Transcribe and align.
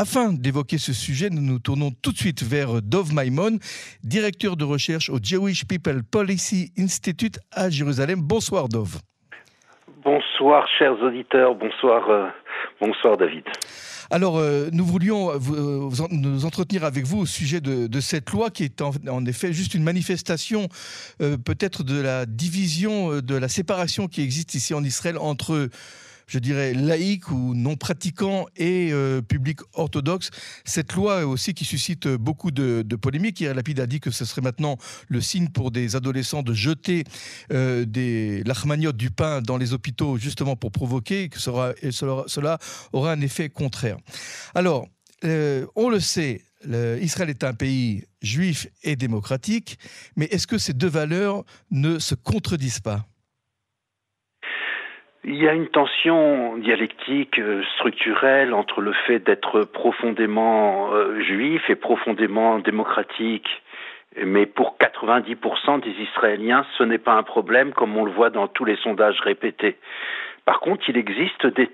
Afin 0.00 0.32
d'évoquer 0.32 0.78
ce 0.78 0.94
sujet, 0.94 1.28
nous 1.28 1.42
nous 1.42 1.58
tournons 1.58 1.90
tout 1.90 2.12
de 2.12 2.16
suite 2.16 2.42
vers 2.42 2.80
Dov 2.80 3.12
Maimon, 3.12 3.58
directeur 4.02 4.56
de 4.56 4.64
recherche 4.64 5.10
au 5.10 5.18
Jewish 5.22 5.66
People 5.66 6.02
Policy 6.02 6.72
Institute 6.78 7.38
à 7.52 7.68
Jérusalem. 7.68 8.18
Bonsoir 8.22 8.70
Dov. 8.70 8.96
Bonsoir 10.02 10.66
chers 10.78 10.98
auditeurs, 11.02 11.54
bonsoir, 11.54 12.08
euh, 12.08 12.28
bonsoir 12.80 13.18
David. 13.18 13.44
Alors, 14.10 14.38
euh, 14.38 14.70
nous 14.72 14.86
voulions 14.86 15.32
vous, 15.36 15.90
nous 16.10 16.46
entretenir 16.46 16.84
avec 16.84 17.04
vous 17.04 17.18
au 17.18 17.26
sujet 17.26 17.60
de, 17.60 18.00
cette 18.00 18.30
loi 18.30 18.48
qui 18.48 18.64
est 18.64 18.80
en, 18.80 19.26
effet 19.26 19.52
juste 19.52 19.74
une 19.74 19.84
manifestation 19.84 20.68
euh, 21.20 21.36
peut-être 21.36 21.84
de 21.84 22.00
la 22.00 22.24
division, 22.24 23.20
de 23.20 23.36
la 23.36 23.48
séparation 23.48 24.08
qui 24.08 24.22
existe 24.22 24.54
ici 24.54 24.72
en 24.72 24.82
Israël 24.82 25.18
entre 25.18 25.68
je 26.30 26.38
dirais, 26.38 26.72
laïque 26.74 27.30
ou 27.30 27.54
non 27.54 27.76
pratiquant 27.76 28.46
et 28.56 28.90
euh, 28.92 29.20
public 29.20 29.58
orthodoxe. 29.74 30.30
Cette 30.64 30.92
loi 30.92 31.26
aussi 31.26 31.54
qui 31.54 31.64
suscite 31.64 32.06
beaucoup 32.06 32.52
de, 32.52 32.82
polémiques. 32.96 33.40
Hier, 33.40 33.52
Lapide 33.52 33.80
a 33.80 33.86
dit 33.86 33.98
que 33.98 34.12
ce 34.12 34.24
serait 34.24 34.40
maintenant 34.40 34.78
le 35.08 35.20
signe 35.20 35.48
pour 35.48 35.72
des 35.72 35.96
adolescents 35.96 36.42
de 36.42 36.54
jeter 36.54 37.04
euh, 37.52 37.84
des 37.84 38.44
du 38.94 39.10
pain 39.10 39.42
dans 39.42 39.56
les 39.56 39.72
hôpitaux 39.72 40.16
justement 40.18 40.54
pour 40.54 40.70
provoquer, 40.70 41.28
que 41.28 41.40
cela, 41.40 41.74
cela 42.26 42.58
aura 42.92 43.12
un 43.12 43.20
effet 43.20 43.48
contraire. 43.48 43.96
Alors, 44.54 44.86
euh, 45.24 45.66
on 45.74 45.88
le 45.90 45.98
sait, 45.98 46.44
Israël 47.00 47.30
est 47.30 47.42
un 47.42 47.54
pays 47.54 48.04
juif 48.22 48.68
et 48.82 48.94
démocratique, 48.94 49.78
mais 50.16 50.26
est-ce 50.26 50.46
que 50.46 50.58
ces 50.58 50.74
deux 50.74 50.88
valeurs 50.88 51.44
ne 51.70 51.98
se 51.98 52.14
contredisent 52.14 52.80
pas? 52.80 53.09
Il 55.24 55.36
y 55.36 55.48
a 55.48 55.52
une 55.52 55.68
tension 55.68 56.56
dialectique 56.56 57.38
euh, 57.38 57.62
structurelle 57.74 58.54
entre 58.54 58.80
le 58.80 58.92
fait 59.06 59.18
d'être 59.18 59.64
profondément 59.64 60.94
euh, 60.94 61.20
juif 61.20 61.68
et 61.68 61.74
profondément 61.74 62.58
démocratique. 62.58 63.48
Mais 64.24 64.46
pour 64.46 64.76
90% 64.80 65.82
des 65.82 65.90
Israéliens, 66.02 66.64
ce 66.76 66.82
n'est 66.82 66.98
pas 66.98 67.12
un 67.12 67.22
problème 67.22 67.72
comme 67.72 67.96
on 67.96 68.04
le 68.04 68.10
voit 68.10 68.30
dans 68.30 68.48
tous 68.48 68.64
les 68.64 68.76
sondages 68.76 69.20
répétés. 69.20 69.76
Par 70.50 70.58
contre, 70.58 70.88
il 70.88 70.96
existe 70.96 71.46
des 71.46 71.70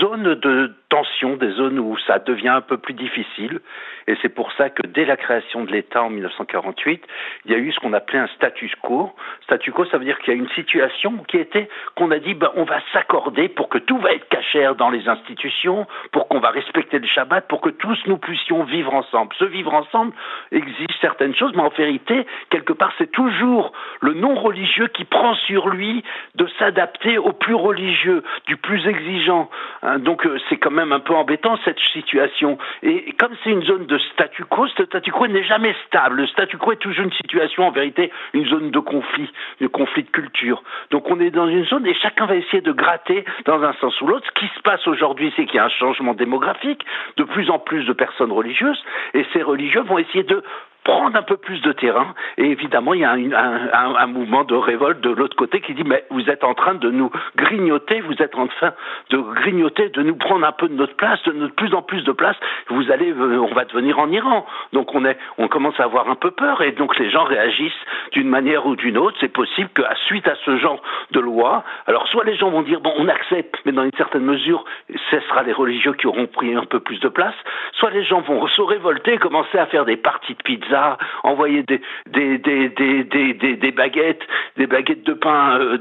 zones 0.00 0.34
de 0.34 0.74
tension, 0.90 1.36
des 1.36 1.50
zones 1.52 1.78
où 1.78 1.96
ça 2.06 2.18
devient 2.18 2.48
un 2.48 2.60
peu 2.60 2.76
plus 2.76 2.92
difficile. 2.92 3.60
Et 4.06 4.16
c'est 4.22 4.28
pour 4.28 4.52
ça 4.52 4.70
que 4.70 4.86
dès 4.86 5.04
la 5.04 5.16
création 5.16 5.64
de 5.64 5.72
l'État 5.72 6.02
en 6.02 6.10
1948, 6.10 7.04
il 7.44 7.52
y 7.52 7.54
a 7.54 7.58
eu 7.58 7.72
ce 7.72 7.80
qu'on 7.80 7.92
appelait 7.92 8.18
un 8.18 8.26
status 8.28 8.74
quo. 8.76 9.14
Status 9.44 9.72
quo, 9.74 9.84
ça 9.86 9.98
veut 9.98 10.06
dire 10.06 10.18
qu'il 10.18 10.34
y 10.34 10.36
a 10.36 10.40
une 10.40 10.48
situation 10.50 11.12
qui 11.28 11.36
était 11.36 11.68
qu'on 11.94 12.10
a 12.10 12.18
dit 12.18 12.34
ben, 12.34 12.50
on 12.54 12.64
va 12.64 12.80
s'accorder 12.92 13.48
pour 13.48 13.68
que 13.68 13.78
tout 13.78 13.98
va 13.98 14.12
être 14.12 14.26
cachère 14.28 14.76
dans 14.76 14.88
les 14.88 15.08
institutions, 15.08 15.86
pour 16.10 16.28
qu'on 16.28 16.40
va 16.40 16.50
respecter 16.50 16.98
le 16.98 17.06
Shabbat, 17.06 17.48
pour 17.48 17.60
que 17.60 17.68
tous 17.68 17.98
nous 18.06 18.16
puissions 18.16 18.64
vivre 18.64 18.94
ensemble. 18.94 19.34
Ce 19.38 19.44
vivre 19.44 19.74
ensemble 19.74 20.12
existe 20.52 20.92
certaines 21.00 21.34
choses, 21.34 21.52
mais 21.54 21.62
en 21.62 21.68
vérité, 21.68 22.26
quelque 22.48 22.72
part, 22.72 22.92
c'est 22.96 23.10
toujours 23.10 23.72
le 24.00 24.14
non 24.14 24.34
religieux 24.34 24.88
qui 24.88 25.04
prend 25.04 25.34
sur 25.34 25.68
lui 25.68 26.02
de 26.34 26.46
s'adapter 26.58 27.18
au 27.18 27.32
plus 27.32 27.54
religieux, 27.54 28.17
du 28.46 28.56
plus 28.56 28.86
exigeant. 28.86 29.50
Hein, 29.82 29.98
donc 29.98 30.26
euh, 30.26 30.38
c'est 30.48 30.56
quand 30.56 30.70
même 30.70 30.92
un 30.92 31.00
peu 31.00 31.14
embêtant 31.14 31.58
cette 31.64 31.78
situation. 31.92 32.58
Et 32.82 33.12
comme 33.18 33.32
c'est 33.42 33.50
une 33.50 33.62
zone 33.62 33.86
de 33.86 33.98
statu 33.98 34.44
quo, 34.44 34.66
ce 34.68 34.84
statu 34.84 35.10
quo 35.10 35.26
n'est 35.26 35.44
jamais 35.44 35.74
stable. 35.86 36.16
Le 36.16 36.26
statu 36.26 36.56
quo 36.58 36.72
est 36.72 36.76
toujours 36.76 37.04
une 37.04 37.12
situation, 37.12 37.66
en 37.66 37.70
vérité, 37.70 38.10
une 38.32 38.46
zone 38.46 38.70
de 38.70 38.78
conflit, 38.78 39.30
de 39.60 39.66
conflit 39.66 40.04
de 40.04 40.10
culture. 40.10 40.62
Donc 40.90 41.10
on 41.10 41.20
est 41.20 41.30
dans 41.30 41.48
une 41.48 41.64
zone 41.66 41.86
et 41.86 41.94
chacun 41.94 42.26
va 42.26 42.36
essayer 42.36 42.60
de 42.60 42.72
gratter 42.72 43.24
dans 43.44 43.62
un 43.62 43.72
sens 43.74 44.00
ou 44.00 44.06
l'autre. 44.06 44.26
Ce 44.26 44.40
qui 44.40 44.46
se 44.54 44.60
passe 44.60 44.86
aujourd'hui, 44.86 45.32
c'est 45.36 45.46
qu'il 45.46 45.56
y 45.56 45.58
a 45.58 45.64
un 45.64 45.68
changement 45.70 46.14
démographique, 46.14 46.84
de 47.16 47.24
plus 47.24 47.50
en 47.50 47.58
plus 47.58 47.84
de 47.84 47.92
personnes 47.92 48.32
religieuses, 48.32 48.82
et 49.14 49.24
ces 49.32 49.42
religieux 49.42 49.82
vont 49.82 49.98
essayer 49.98 50.24
de 50.24 50.42
prendre 50.88 51.18
un 51.18 51.22
peu 51.22 51.36
plus 51.36 51.60
de 51.60 51.72
terrain. 51.72 52.14
Et 52.38 52.46
évidemment, 52.46 52.94
il 52.94 53.00
y 53.00 53.04
a 53.04 53.12
un, 53.12 54.06
mouvement 54.06 54.44
de 54.44 54.54
révolte 54.54 55.02
de 55.02 55.10
l'autre 55.10 55.36
côté 55.36 55.60
qui 55.60 55.74
dit 55.74 55.84
mais 55.84 56.04
vous 56.08 56.30
êtes 56.30 56.44
en 56.44 56.54
train 56.54 56.74
de 56.74 56.90
nous 56.90 57.10
grignoter, 57.36 58.00
vous 58.00 58.22
êtes 58.22 58.34
en 58.36 58.46
train 58.46 58.72
de 59.10 59.18
grignoter, 59.18 59.90
de 59.90 60.02
nous 60.02 60.16
prendre 60.16 60.46
un 60.46 60.52
peu 60.52 60.66
de 60.66 60.72
notre 60.72 60.96
place, 60.96 61.22
de 61.24 61.48
plus 61.48 61.74
en 61.74 61.82
plus 61.82 62.02
de 62.04 62.12
place. 62.12 62.36
Vous 62.68 62.90
allez, 62.90 63.12
euh, 63.12 63.38
on 63.38 63.54
va 63.54 63.66
devenir 63.66 63.98
en 63.98 64.10
Iran. 64.10 64.46
Donc 64.72 64.94
on 64.94 65.04
est, 65.04 65.18
on 65.36 65.46
commence 65.48 65.78
à 65.78 65.84
avoir 65.84 66.08
un 66.08 66.14
peu 66.14 66.30
peur 66.30 66.62
et 66.62 66.72
donc 66.72 66.98
les 66.98 67.10
gens 67.10 67.24
réagissent 67.24 67.84
d'une 68.12 68.28
manière 68.28 68.64
ou 68.64 68.74
d'une 68.74 68.96
autre. 68.96 69.18
C'est 69.20 69.32
possible 69.32 69.68
qu'à 69.74 69.94
suite 70.06 70.26
à 70.26 70.36
ce 70.46 70.56
genre 70.56 70.80
de 71.10 71.20
loi, 71.20 71.64
alors 71.86 72.08
soit 72.08 72.24
les 72.24 72.36
gens 72.36 72.48
vont 72.48 72.62
dire 72.62 72.80
bon 72.80 72.94
on 72.96 73.08
accepte, 73.08 73.56
mais 73.66 73.72
dans 73.72 73.84
une 73.84 73.96
certaine 73.98 74.24
mesure, 74.24 74.64
ce 75.10 75.20
sera 75.20 75.42
les 75.42 75.52
religieux 75.52 75.92
qui 75.92 76.06
auront 76.06 76.26
pris 76.26 76.54
un 76.54 76.64
peu 76.64 76.80
plus 76.80 76.98
de 77.00 77.08
place, 77.08 77.34
soit 77.74 77.90
les 77.90 78.04
gens 78.04 78.22
vont 78.22 78.46
se 78.46 78.62
révolter 78.62 79.14
et 79.14 79.18
commencer 79.18 79.58
à 79.58 79.66
faire 79.66 79.84
des 79.84 79.98
parties 79.98 80.34
de 80.34 80.42
pizza 80.42 80.77
envoyer 81.22 81.62
des, 81.62 81.80
des, 82.06 83.72
baguettes, 83.72 84.22
des 84.56 84.66
baguettes 84.66 85.04
de 85.04 85.12
pain 85.14 85.58
euh, 85.58 85.78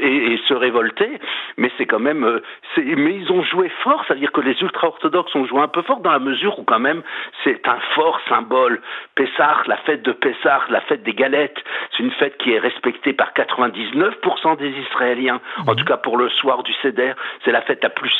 et, 0.00 0.38
se 0.46 0.54
révolter. 0.54 1.10
Mais 1.56 1.70
c'est 1.76 1.86
quand 1.86 1.98
même, 1.98 2.24
euh, 2.24 2.40
mais 2.76 3.14
ils 3.16 3.32
ont 3.32 3.42
joué 3.42 3.70
fort, 3.82 4.04
c'est-à-dire 4.06 4.32
que 4.32 4.40
les 4.40 4.60
ultra-orthodoxes 4.62 5.34
ont 5.34 5.46
joué 5.46 5.60
un 5.60 5.68
peu 5.68 5.82
fort 5.82 6.00
dans 6.00 6.12
la 6.12 6.18
mesure 6.18 6.58
où 6.58 6.64
quand 6.64 6.78
même 6.78 7.02
c'est 7.44 7.66
un 7.68 7.78
fort 7.94 8.20
symbole. 8.28 8.80
Pessah, 9.14 9.62
la 9.66 9.76
fête 9.78 10.02
de 10.02 10.12
Pessah, 10.12 10.60
la 10.70 10.80
fête 10.82 11.02
des 11.02 11.14
galettes, 11.14 11.58
c'est 11.90 12.02
une 12.02 12.12
fête 12.12 12.36
qui 12.38 12.52
est 12.52 12.58
respectée 12.58 13.12
par 13.12 13.32
99% 13.32 14.56
des 14.58 14.70
Israéliens. 14.70 15.40
En 15.66 15.74
tout 15.74 15.84
cas 15.84 15.96
pour 15.96 16.16
le 16.16 16.28
soir 16.28 16.62
du 16.62 16.72
Seder, 16.74 17.12
c'est 17.44 17.52
la 17.52 17.62
fête 17.62 17.82
la 17.82 17.90
plus 17.90 18.12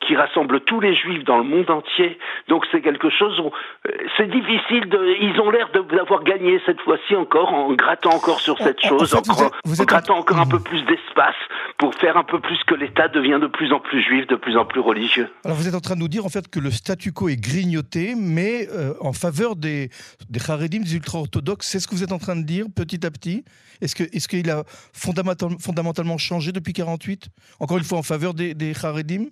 qui 0.00 0.16
rassemble 0.16 0.60
tous 0.60 0.80
les 0.80 0.94
Juifs 0.94 1.24
dans 1.24 1.38
le 1.38 1.44
monde 1.44 1.70
entier. 1.70 2.18
Donc 2.48 2.66
c'est 2.70 2.80
quelque 2.80 3.10
chose 3.10 3.38
où 3.40 3.50
euh, 3.88 3.92
c'est 4.16 4.30
difficile 4.30 4.88
de, 4.88 5.14
ont 5.40 5.50
l'air 5.50 5.70
d'avoir 5.72 6.22
gagné 6.24 6.60
cette 6.66 6.80
fois-ci 6.80 7.16
encore 7.16 7.52
en 7.52 7.72
grattant 7.74 8.10
encore 8.10 8.40
sur 8.40 8.58
cette 8.58 8.80
chose, 8.80 9.14
en, 9.14 9.84
grattant 9.84 10.18
encore 10.18 10.38
un 10.38 10.46
peu 10.46 10.60
plus 10.60 10.82
d'espace 10.82 11.34
pour 11.78 11.94
faire 11.94 12.16
un 12.16 12.24
peu 12.24 12.40
plus 12.40 12.58
que 12.66 12.74
l'État 12.74 13.08
devient 13.08 13.38
de 13.40 13.46
plus 13.46 13.72
en 13.72 13.80
plus 13.80 14.02
juif, 14.02 14.26
de 14.26 14.36
plus 14.36 14.56
en 14.56 14.64
plus 14.64 14.80
religieux. 14.80 15.28
Alors 15.44 15.56
vous 15.56 15.66
êtes 15.66 15.74
en 15.74 15.80
train 15.80 15.94
de 15.94 16.00
nous 16.00 16.08
dire 16.08 16.26
en 16.26 16.28
fait 16.28 16.48
que 16.48 16.60
le 16.60 16.70
statu 16.70 17.12
quo 17.12 17.28
est 17.28 17.40
grignoté, 17.40 18.14
mais 18.16 18.68
euh, 18.70 18.94
en 19.00 19.12
faveur 19.12 19.56
des, 19.56 19.90
des 20.28 20.50
Haredim, 20.50 20.80
des 20.80 20.94
ultra-orthodoxes. 20.94 21.66
C'est 21.66 21.80
ce 21.80 21.88
que 21.88 21.94
vous 21.94 22.02
êtes 22.02 22.12
en 22.12 22.18
train 22.18 22.36
de 22.36 22.44
dire 22.44 22.66
petit 22.74 23.04
à 23.06 23.10
petit? 23.10 23.44
Est-ce 23.80 23.94
qu'il 23.94 24.06
est 24.06 24.26
qu'il 24.26 24.50
a 24.50 24.64
fondamentalement, 24.92 25.58
fondamentalement 25.58 26.18
changé 26.18 26.52
depuis 26.52 26.72
48 26.72 27.28
Encore 27.60 27.78
une 27.78 27.84
fois 27.84 27.98
en 27.98 28.02
faveur 28.02 28.34
des, 28.34 28.54
des 28.54 28.74
Haredim 28.84 29.26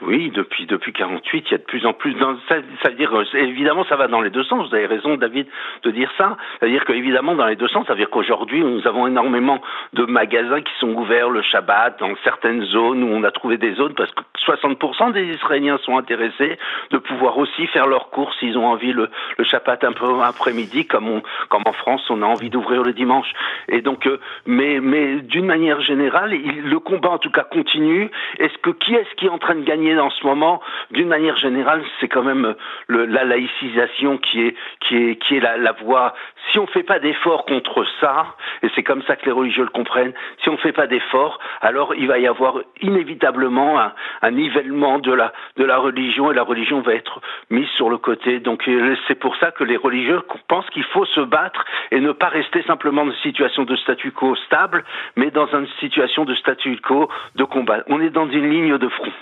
oui, 0.00 0.30
depuis 0.30 0.66
depuis 0.66 0.92
48, 0.92 1.44
il 1.46 1.52
y 1.52 1.54
a 1.54 1.58
de 1.58 1.64
plus 1.64 1.84
en 1.84 1.92
plus. 1.92 2.14
Ça, 2.48 2.56
veut 2.88 2.94
dire 2.94 3.10
évidemment 3.34 3.84
ça 3.88 3.96
va 3.96 4.06
dans 4.06 4.20
les 4.20 4.30
deux 4.30 4.44
sens. 4.44 4.68
Vous 4.68 4.74
avez 4.74 4.86
raison, 4.86 5.16
David, 5.16 5.46
de 5.82 5.90
dire 5.90 6.10
ça. 6.16 6.36
C'est-à-dire 6.58 6.84
qu'évidemment 6.84 7.34
dans 7.34 7.46
les 7.46 7.56
deux 7.56 7.66
sens, 7.66 7.86
ça 7.86 7.94
veut 7.94 7.98
dire 7.98 8.10
qu'aujourd'hui 8.10 8.62
nous 8.62 8.86
avons 8.86 9.08
énormément 9.08 9.60
de 9.94 10.04
magasins 10.04 10.60
qui 10.60 10.72
sont 10.78 10.90
ouverts 10.94 11.30
le 11.30 11.42
Shabbat 11.42 11.98
dans 11.98 12.14
certaines 12.22 12.62
zones 12.66 13.02
où 13.02 13.08
on 13.08 13.24
a 13.24 13.32
trouvé 13.32 13.56
des 13.56 13.74
zones 13.74 13.94
parce 13.94 14.12
que 14.12 14.22
60% 14.46 15.12
des 15.12 15.24
Israéliens 15.34 15.78
sont 15.78 15.98
intéressés 15.98 16.58
de 16.90 16.98
pouvoir 16.98 17.36
aussi 17.36 17.66
faire 17.66 17.88
leurs 17.88 18.10
courses 18.10 18.38
s'ils 18.38 18.56
ont 18.56 18.66
envie 18.66 18.92
le, 18.92 19.08
le 19.36 19.44
Shabbat 19.44 19.82
un 19.82 19.92
peu 19.92 20.06
après-midi, 20.22 20.86
comme 20.86 21.08
on, 21.08 21.22
comme 21.48 21.62
en 21.66 21.72
France 21.72 22.08
on 22.08 22.22
a 22.22 22.26
envie 22.26 22.50
d'ouvrir 22.50 22.84
le 22.84 22.92
dimanche. 22.92 23.32
Et 23.68 23.80
donc, 23.80 24.06
euh, 24.06 24.20
mais 24.46 24.78
mais 24.80 25.16
d'une 25.16 25.46
manière 25.46 25.80
générale, 25.80 26.30
le 26.30 26.78
combat 26.78 27.10
en 27.10 27.18
tout 27.18 27.30
cas 27.30 27.44
continue. 27.44 28.10
Est-ce 28.38 28.56
que 28.58 28.70
qui 28.70 28.94
est-ce 28.94 29.12
qui 29.16 29.26
est 29.26 29.30
en 29.30 29.38
train 29.38 29.56
de 29.56 29.64
gagner 29.64 29.87
en 29.96 30.10
ce 30.10 30.26
moment, 30.26 30.60
d'une 30.90 31.08
manière 31.08 31.36
générale, 31.36 31.82
c'est 32.00 32.08
quand 32.08 32.22
même 32.22 32.54
le, 32.86 33.06
la 33.06 33.24
laïcisation 33.24 34.18
qui 34.18 34.42
est, 34.42 34.54
qui 34.80 34.96
est, 34.96 35.16
qui 35.16 35.36
est 35.36 35.40
la, 35.40 35.72
voie. 35.72 36.14
Si 36.50 36.58
on 36.58 36.62
ne 36.62 36.68
fait 36.68 36.82
pas 36.82 36.98
d'efforts 36.98 37.44
contre 37.44 37.86
ça, 38.00 38.34
et 38.62 38.68
c'est 38.74 38.82
comme 38.82 39.02
ça 39.02 39.16
que 39.16 39.26
les 39.26 39.32
religieux 39.32 39.64
le 39.64 39.70
comprennent, 39.70 40.12
si 40.42 40.48
on 40.48 40.52
ne 40.52 40.58
fait 40.58 40.72
pas 40.72 40.86
d'efforts, 40.86 41.38
alors 41.60 41.94
il 41.94 42.08
va 42.08 42.18
y 42.18 42.26
avoir 42.26 42.60
inévitablement 42.80 43.80
un, 44.22 44.30
nivellement 44.30 44.98
de 44.98 45.12
la, 45.12 45.32
de 45.56 45.64
la 45.64 45.78
religion 45.78 46.30
et 46.30 46.34
la 46.34 46.42
religion 46.42 46.80
va 46.80 46.94
être 46.94 47.20
mise 47.50 47.68
sur 47.76 47.90
le 47.90 47.98
côté. 47.98 48.40
Donc 48.40 48.66
euh, 48.68 48.96
c'est 49.06 49.18
pour 49.18 49.36
ça 49.36 49.50
que 49.50 49.64
les 49.64 49.76
religieux 49.76 50.20
pensent 50.48 50.68
qu'il 50.70 50.84
faut 50.84 51.04
se 51.06 51.20
battre 51.20 51.64
et 51.90 52.00
ne 52.00 52.12
pas 52.12 52.28
rester 52.28 52.62
simplement 52.62 53.04
dans 53.04 53.12
une 53.12 53.18
situation 53.18 53.64
de 53.64 53.76
statu 53.76 54.12
quo 54.12 54.34
stable, 54.46 54.84
mais 55.16 55.30
dans 55.30 55.46
une 55.46 55.68
situation 55.80 56.24
de 56.24 56.34
statu 56.34 56.76
quo 56.78 57.08
de 57.34 57.44
combat. 57.44 57.82
On 57.88 58.00
est 58.00 58.10
dans 58.10 58.28
une 58.28 58.50
ligne 58.50 58.78
de 58.78 58.88
front. 58.88 59.12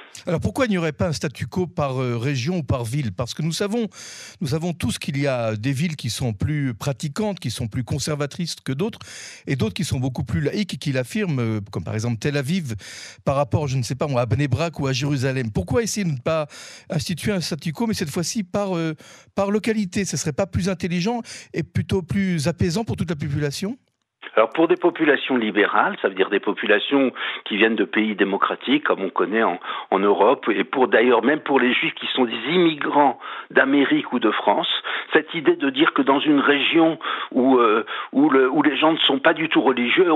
Il 0.65 0.71
n'y 0.71 0.79
aurait 0.79 0.93
pas 0.93 1.09
un 1.09 1.13
statu 1.13 1.47
quo 1.47 1.67
par 1.67 2.01
euh, 2.01 2.17
région 2.17 2.59
ou 2.59 2.63
par 2.63 2.85
ville? 2.85 3.13
Parce 3.13 3.35
que 3.35 3.43
nous 3.43 3.53
savons, 3.53 3.89
nous 4.41 4.49
savons 4.49 4.73
tous 4.73 4.99
qu'il 4.99 5.19
y 5.19 5.27
a 5.27 5.55
des 5.57 5.73
villes 5.73 5.97
qui 5.97 6.09
sont 6.09 6.33
plus 6.33 6.75
pratiquantes, 6.75 7.39
qui 7.39 7.51
sont 7.51 7.69
plus 7.69 7.85
conservatrices 7.85 8.55
que 8.55 8.73
d'autres, 8.73 8.99
et 9.47 9.57
d'autres 9.57 9.75
qui 9.75 9.85
sont 9.85 10.01
beaucoup 10.01 10.25
plus 10.25 10.41
laïques 10.41 10.75
et 10.75 10.77
qui 10.79 10.93
l'affirment, 10.93 11.41
euh, 11.41 11.61
comme 11.71 11.85
par 11.85 11.95
exemple 11.95 12.19
Tel 12.19 12.37
Aviv, 12.37 12.75
par 13.25 13.37
rapport, 13.37 13.69
je 13.69 13.77
ne 13.77 13.83
sais 13.83 13.95
pas 13.95 14.07
à 14.17 14.27
Bnebrak 14.27 14.81
ou 14.81 14.87
à 14.87 14.93
Jérusalem. 14.93 15.51
Pourquoi 15.51 15.83
essayer 15.83 16.05
de 16.05 16.13
ne 16.13 16.19
pas 16.19 16.47
instituer 16.89 17.33
un 17.33 17.41
statu 17.41 17.73
quo, 17.73 17.87
mais 17.87 17.95
cette 17.95 18.11
fois-ci 18.11 18.43
par, 18.43 18.77
euh, 18.77 18.95
par 19.35 19.51
localité? 19.51 20.05
Ce 20.05 20.17
ne 20.17 20.19
serait 20.19 20.33
pas 20.33 20.47
plus 20.47 20.69
intelligent 20.69 21.21
et 21.53 21.63
plutôt 21.63 22.03
plus 22.03 22.49
apaisant 22.49 22.85
pour 22.85 22.97
toute 22.97 23.11
la 23.11 23.17
population? 23.17 23.77
Alors 24.37 24.51
pour 24.51 24.69
des 24.69 24.77
populations 24.77 25.39
libérales, 25.39 25.97
ça 26.03 26.09
veut 26.09 26.15
dire 26.15 26.29
des 26.29 26.41
populations 26.41 27.11
qui 27.45 27.57
viennent 27.57 27.75
de 27.75 27.85
pays 27.85 28.15
démocratiques, 28.15 28.85
comme 28.85 29.03
on 29.03 29.09
connaît 29.09 29.43
en, 29.43 29.59
Europe, 29.99 30.47
et 30.51 30.63
pour 30.63 30.89
d'ailleurs 30.89 31.25
même 31.25 31.41
pour 31.41 31.59
les 31.59 31.73
juifs 31.73 31.95
qui 31.95 32.07
sont 32.09 32.27
des 32.27 32.39
immigrants 32.51 33.19
d'Amérique 33.51 34.13
ou 34.13 34.19
de 34.19 34.31
France, 34.31 34.69
cette 35.15 35.33
idée 35.35 35.57
de 35.57 35.71
dire 35.71 35.95
que 35.95 36.03
dans 36.03 36.21
une 36.21 36.39
région 36.39 36.99
où, 37.33 37.57
euh, 37.59 37.87
les 38.13 38.77
gens 38.77 38.93
ne 38.93 38.99
sont 38.99 39.19
pas 39.19 39.33
du 39.33 39.49
tout 39.49 39.63
religieux, 39.63 40.07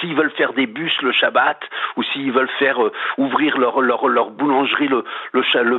s'ils 0.00 0.14
veulent 0.14 0.30
faire 0.30 0.52
des 0.52 0.66
bus 0.66 0.92
le 1.02 1.10
Shabbat, 1.10 1.58
ou 1.96 2.04
s'ils 2.04 2.30
veulent 2.30 2.50
faire 2.60 2.80
euh, 2.84 2.92
ouvrir 3.18 3.58
leur, 3.58 3.80
leur, 3.80 4.06
leur 4.06 4.30
boulangerie 4.30 4.88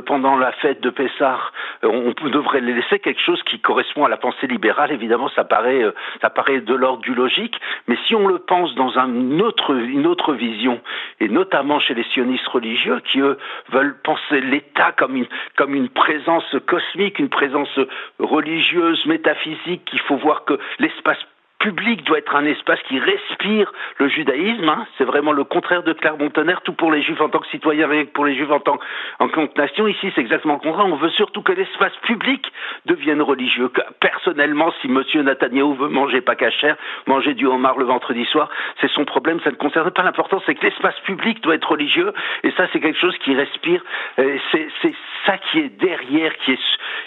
pendant 0.04 0.36
la 0.36 0.52
fête 0.52 0.82
de 0.82 0.90
Pessah, 0.90 1.40
on, 1.82 2.12
devrait 2.28 2.60
laisser 2.60 2.98
quelque 2.98 3.20
chose 3.20 3.42
qui 3.44 3.58
correspond 3.60 4.04
à 4.04 4.08
la 4.08 4.16
pensée 4.16 4.46
libérale. 4.46 4.92
Évidemment, 4.92 5.28
ça 5.30 5.44
paraît, 5.44 5.84
ça 6.20 6.30
paraît 6.30 6.60
de 6.60 6.74
l'ordre 6.74 7.02
du 7.02 7.14
logique, 7.14 7.58
mais 7.86 7.96
si 8.06 8.14
on 8.14 8.26
le 8.26 8.38
pense 8.38 8.74
dans 8.74 8.98
un 8.98 9.40
autre, 9.40 9.74
une 9.74 10.06
autre 10.06 10.34
vision, 10.34 10.80
et 11.20 11.28
notamment 11.28 11.80
chez 11.80 11.94
les 11.94 12.04
sionistes 12.04 12.48
religieux, 12.48 13.00
qui 13.04 13.20
eux 13.20 13.38
veulent 13.70 13.96
penser 14.02 14.40
l'État 14.40 14.92
comme 14.92 15.16
une, 15.16 15.26
comme 15.56 15.74
une 15.74 15.88
présence 15.88 16.56
cosmique, 16.66 17.18
une 17.18 17.28
présence 17.28 17.78
religieuse, 18.18 19.04
métaphysique, 19.06 19.84
qu'il 19.86 20.00
faut 20.00 20.16
voir 20.16 20.44
que 20.44 20.58
l'espace 20.78 21.18
public 21.58 22.04
doit 22.04 22.18
être 22.18 22.36
un 22.36 22.44
espace 22.44 22.78
qui 22.88 22.98
respire 23.00 23.72
le 23.98 24.08
judaïsme. 24.08 24.68
Hein. 24.68 24.86
C'est 24.96 25.04
vraiment 25.04 25.32
le 25.32 25.44
contraire 25.44 25.82
de 25.82 25.92
Clermont-Tonnerre, 25.92 26.60
tout 26.62 26.72
pour 26.72 26.92
les 26.92 27.02
juifs 27.02 27.20
en 27.20 27.28
tant 27.28 27.40
que 27.40 27.48
citoyens 27.48 27.90
et 27.90 28.04
pour 28.04 28.26
les 28.26 28.36
juifs 28.36 28.50
en 28.50 28.60
tant, 28.60 28.78
en 29.18 29.28
tant 29.28 29.46
que 29.46 29.60
nation. 29.60 29.88
Ici, 29.88 30.12
c'est 30.14 30.20
exactement 30.20 30.54
le 30.54 30.60
contraire. 30.60 30.86
On 30.86 30.96
veut 30.96 31.10
surtout 31.10 31.42
que 31.42 31.52
l'espace 31.52 31.94
public 32.02 32.46
devienne 32.86 33.22
religieux. 33.22 33.70
Personnellement, 34.00 34.72
si 34.80 34.88
Monsieur 34.88 35.22
Netanyahu 35.22 35.74
veut 35.74 35.88
manger 35.88 36.20
pas 36.20 36.36
cachère, 36.36 36.76
manger 37.06 37.34
du 37.34 37.46
homard 37.46 37.78
le 37.78 37.86
vendredi 37.86 38.24
soir, 38.26 38.48
c'est 38.80 38.90
son 38.90 39.04
problème, 39.04 39.40
ça 39.42 39.50
ne 39.50 39.56
concerne 39.56 39.90
pas. 39.90 40.02
L'important, 40.02 40.40
c'est 40.46 40.54
que 40.54 40.64
l'espace 40.64 40.98
public 41.00 41.42
doit 41.42 41.56
être 41.56 41.70
religieux. 41.70 42.12
Et 42.44 42.52
ça, 42.52 42.66
c'est 42.72 42.80
quelque 42.80 42.98
chose 42.98 43.16
qui 43.18 43.34
respire. 43.34 43.82
C'est 44.16 44.94
ça 45.26 45.38
qui 45.38 45.58
est 45.58 45.80
derrière, 45.80 46.36
qui 46.38 46.52
est, 46.52 46.60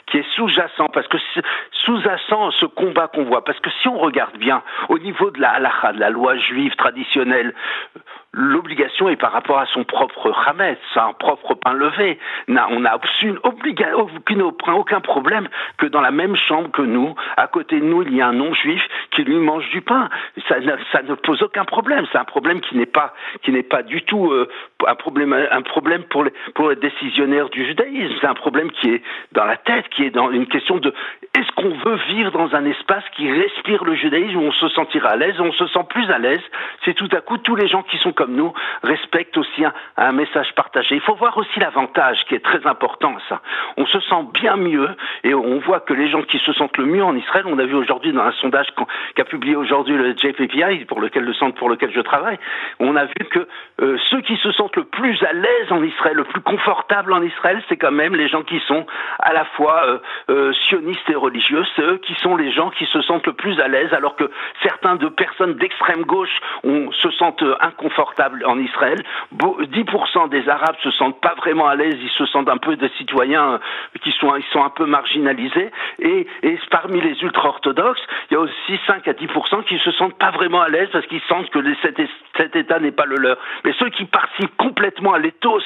qui 0.07 0.18
est 0.18 0.30
sous-jacent. 0.36 0.89
Parce 0.94 1.07
que 1.07 1.18
sous-jacent 1.86 2.51
ce 2.51 2.65
combat 2.65 3.07
qu'on 3.07 3.24
voit. 3.24 3.44
Parce 3.44 3.59
que 3.59 3.69
si 3.81 3.88
on 3.88 3.97
regarde 3.97 4.40
au 4.89 4.99
niveau 4.99 5.31
de 5.31 5.39
la 5.39 5.51
halakha, 5.51 5.93
de 5.93 5.99
la 5.99 6.09
loi 6.09 6.38
juive 6.38 6.75
traditionnelle, 6.75 7.53
l'obligation 8.33 9.10
est 9.10 9.18
par 9.18 9.31
rapport 9.31 9.60
à 9.60 9.66
son 9.68 9.83
propre 9.83 10.31
Hametz, 10.48 10.80
un 10.95 11.13
propre 11.13 11.54
pain 11.56 11.74
levé. 11.74 12.18
On 12.48 12.80
n'a 12.80 12.95
aucune, 12.95 14.42
aucun 14.42 15.01
problème 15.01 15.48
que 15.78 15.86
dans 15.86 16.01
la 16.01 16.12
même 16.12 16.36
chambre 16.36 16.72
que 16.72 16.81
nous, 16.81 17.13
à 17.36 17.48
côté 17.48 17.80
de 17.80 17.86
nous, 17.86 18.04
il 18.04 18.16
y 18.16 18.22
a 18.22 18.28
un 18.28 18.33
non-juif 18.33 18.81
qui 19.12 19.24
lui 19.24 19.36
mange 19.36 19.69
du 19.72 19.81
pain. 19.81 20.10
Ça, 20.48 20.60
ne 20.60 21.16
pose 21.16 21.42
aucun 21.44 21.66
problème. 21.66 22.06
C'est 22.12 22.18
un 22.18 22.24
problème 22.24 22.62
qui 22.62 22.78
n'est 22.78 22.86
pas, 22.86 23.13
pas 23.69 23.83
du 23.83 24.01
tout 24.04 24.31
euh, 24.31 24.48
un 24.88 24.95
problème, 24.95 25.33
un 25.33 25.62
problème 25.62 26.04
pour 26.04 26.24
les, 26.24 26.33
pour 26.56 26.74
décisionnaires 26.75 27.50
du 27.50 27.66
judaïsme. 27.66 28.16
C'est 28.22 28.28
un 28.28 28.33
problème 28.33 28.72
qui 28.72 28.92
est 28.92 29.04
dans 29.33 29.45
la 29.45 29.57
tête, 29.57 29.89
qui 29.89 30.04
est 30.04 30.10
dans 30.10 30.31
une 30.31 30.48
question 30.48 30.78
de 30.78 30.94
est-ce 31.33 31.51
qu'on 31.54 31.69
veut 31.69 31.98
vivre 32.10 32.31
dans 32.31 32.56
un 32.56 32.66
espace 32.66 33.04
qui 33.16 33.30
respire 33.30 33.83
le 33.83 33.95
judaïsme 33.95 34.38
où 34.38 34.44
on 34.44 34.51
se 34.51 34.69
sentira 34.69 35.10
à 35.10 35.16
l'aise, 35.16 35.39
où 35.39 35.44
on 35.44 35.51
se 35.51 35.68
sent 35.68 35.86
plus 35.89 36.10
à 36.10 36.18
l'aise, 36.18 36.42
c'est 36.86 36.94
tout 36.94 37.10
à 37.12 37.22
coup 37.22 37.38
tous 37.38 37.56
les 37.56 37.68
gens 37.68 37.83
qui 37.83 37.98
sont 37.98 38.13
comme 38.21 38.35
nous 38.35 38.53
respectent 38.83 39.35
aussi 39.35 39.63
un, 39.97 40.12
message 40.12 40.53
partagé. 40.53 40.94
Il 40.94 41.01
faut 41.01 41.15
voir 41.15 41.35
aussi 41.38 41.59
l'avantage 41.59 42.23
qui 42.25 42.35
est 42.35 42.45
très 42.45 42.68
important 42.68 43.15
ça. 43.27 43.41
On 43.77 43.88
se 43.88 44.00
sent 44.00 44.27
bien 44.31 44.57
mieux 44.57 44.89
et 45.23 45.33
on 45.33 45.57
voit 45.57 45.79
que 45.79 45.95
les 45.95 46.07
gens 46.07 46.21
qui 46.21 46.38
se 46.38 46.53
sentent 46.53 46.77
le 46.77 46.85
mieux 46.85 47.03
en 47.03 47.15
Israël, 47.15 47.45
on 47.47 47.57
a 47.57 47.65
vu 47.65 47.73
aujourd'hui 47.73 48.13
dans 48.13 48.21
un 48.21 48.31
sondage 48.33 48.68
qu'a 49.15 49.23
publié 49.23 49.56
aujourd'hui 49.56 49.95
le 49.95 50.15
JPPI 50.15 50.85
pour 50.85 51.01
lequel 51.01 51.23
le 51.23 51.33
centre 51.33 51.57
pour 51.57 51.68
lequel 51.68 51.91
je 51.91 52.01
travaille, 52.01 52.38
on 52.79 52.95
a 52.95 53.06
vu 53.06 53.25
que 53.31 53.47
euh, 53.81 53.97
ceux 54.12 54.21
qui 54.21 54.38
se 54.38 54.51
sentent 54.51 54.75
le 54.75 54.83
plus 54.83 55.18
à 55.23 55.33
l'aise 55.33 55.71
en 55.71 55.81
Israël, 55.83 56.18
le 56.18 56.23
plus 56.23 56.41
confortable 56.41 57.13
en 57.13 57.23
Israël, 57.23 57.59
c'est 57.69 57.77
quand 57.77 57.91
même 57.91 58.15
les 58.15 58.27
gens 58.27 58.44
qui 58.44 58.59
sont 58.68 58.85
à 59.18 59.33
la 59.33 59.45
fois 59.45 59.81
euh, 59.88 59.97
euh, 60.29 60.53
sionistes 60.68 61.09
et 61.09 61.15
religieux, 61.15 61.63
c'est 61.75 61.81
eux 61.81 61.97
qui 61.97 62.13
sont 62.15 62.35
les 62.35 62.51
gens 62.51 62.69
qui 62.69 62.85
se 62.85 63.01
sentent 63.01 63.25
le 63.25 63.33
plus 63.33 63.59
à 63.59 63.68
l'aise, 63.68 63.91
alors 63.94 64.15
que 64.15 64.29
certains 64.62 64.95
de 64.95 65.07
personnes 65.07 65.56
d'extrême 65.56 66.03
gauche 66.03 66.39
on, 66.63 66.91
se 66.91 67.09
sentent 67.12 67.44
inconfortables 67.62 68.10
en 68.45 68.59
Israël. 68.59 69.01
10% 69.33 70.29
des 70.29 70.47
Arabes 70.49 70.75
se 70.83 70.91
sentent 70.91 71.19
pas 71.21 71.33
vraiment 71.35 71.67
à 71.67 71.75
l'aise, 71.75 71.95
ils 72.01 72.09
se 72.09 72.25
sentent 72.25 72.49
un 72.49 72.57
peu 72.57 72.75
des 72.75 72.89
citoyens 72.97 73.53
euh, 73.53 73.57
qui 74.03 74.11
sont, 74.11 74.35
ils 74.35 74.43
sont 74.51 74.63
un 74.63 74.69
peu 74.69 74.85
marginalisés. 74.85 75.71
Et, 75.99 76.27
et 76.43 76.59
parmi 76.69 77.01
les 77.01 77.21
ultra-orthodoxes, 77.21 78.01
il 78.29 78.33
y 78.35 78.37
a 78.37 78.39
aussi 78.39 78.79
5 78.87 79.07
à 79.07 79.13
10% 79.13 79.63
qui 79.65 79.77
se 79.79 79.91
sentent 79.91 80.17
pas 80.17 80.31
vraiment 80.31 80.61
à 80.61 80.69
l'aise 80.69 80.89
parce 80.91 81.05
qu'ils 81.07 81.21
sentent 81.27 81.49
que 81.49 81.59
cet, 81.81 81.99
cet 82.37 82.55
État 82.55 82.79
n'est 82.79 82.91
pas 82.91 83.05
le 83.05 83.17
leur. 83.17 83.37
Mais 83.65 83.73
ceux 83.79 83.89
qui 83.89 84.05
participent 84.05 84.55
complètement 84.57 85.13
à 85.13 85.19
l'éthos, 85.19 85.63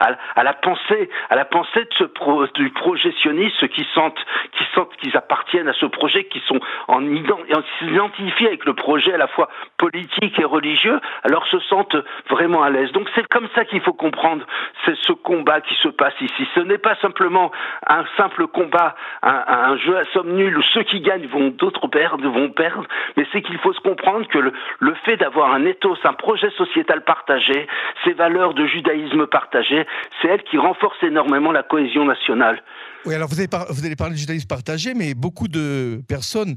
à, 0.00 0.16
à, 0.36 0.42
la 0.44 0.52
pensée, 0.52 1.10
à 1.30 1.36
la 1.36 1.44
pensée 1.44 1.80
de 1.80 1.94
ce 1.96 2.04
pro, 2.04 2.46
du 2.48 2.70
projet 2.70 3.12
sioniste, 3.20 3.56
ceux 3.58 3.66
qui 3.66 3.86
sentent, 3.94 4.24
qui 4.52 4.64
sentent 4.74 4.94
qu'ils 4.96 5.16
appartiennent 5.16 5.68
à 5.68 5.72
ce 5.72 5.86
projet, 5.86 6.24
qui 6.24 6.40
sont 6.46 6.60
en, 6.88 7.04
en 7.04 7.62
s'identifient 7.78 8.46
avec 8.46 8.64
le 8.64 8.74
projet 8.74 9.14
à 9.14 9.18
la 9.18 9.28
fois 9.28 9.48
politique 9.76 10.38
et 10.38 10.44
religieux, 10.44 11.00
alors 11.24 11.46
se 11.46 11.58
sentent 11.60 11.96
vraiment 12.28 12.62
à 12.62 12.70
l'aise. 12.70 12.92
Donc 12.92 13.08
c'est 13.14 13.26
comme 13.28 13.48
ça 13.54 13.64
qu'il 13.64 13.80
faut 13.80 13.92
comprendre 13.92 14.44
c'est 14.84 14.96
ce 14.96 15.12
combat 15.12 15.60
qui 15.60 15.74
se 15.76 15.88
passe 15.88 16.14
ici. 16.20 16.46
Ce 16.54 16.60
n'est 16.60 16.78
pas 16.78 16.96
simplement 16.96 17.50
un 17.86 18.04
simple 18.16 18.46
combat, 18.46 18.94
un, 19.22 19.76
jeu 19.76 19.96
à 19.96 20.04
somme 20.12 20.32
nulle 20.32 20.58
où 20.58 20.62
ceux 20.62 20.82
qui 20.82 21.00
gagnent 21.00 21.26
vont 21.26 21.48
d'autres 21.48 21.88
perdre, 21.88 22.26
vont 22.28 22.50
perdre, 22.50 22.86
mais 23.16 23.26
c'est 23.32 23.42
qu'il 23.42 23.58
faut 23.58 23.72
se 23.72 23.80
comprendre 23.80 24.26
que 24.28 24.38
le, 24.38 24.52
le 24.80 24.94
fait 25.04 25.16
d'avoir 25.16 25.52
un 25.52 25.64
ethos, 25.64 25.98
un 26.04 26.12
projet 26.12 26.50
sociétal 26.50 27.02
partagé, 27.04 27.66
ces 28.04 28.12
valeurs 28.12 28.54
de 28.54 28.66
judaïsme 28.66 29.26
partagé, 29.26 29.86
c'est 30.20 30.28
elle 30.28 30.42
qui 30.42 30.58
renforce 30.58 31.02
énormément 31.02 31.52
la 31.52 31.62
cohésion 31.62 32.04
nationale. 32.04 32.62
Oui, 33.06 33.14
alors 33.14 33.28
vous, 33.28 33.38
avez 33.38 33.48
vous 33.70 33.86
allez 33.86 33.94
parler 33.94 34.16
de 34.16 34.18
judaïsme 34.18 34.48
partagé, 34.48 34.92
mais 34.92 35.14
beaucoup 35.14 35.46
de 35.46 36.02
personnes 36.08 36.56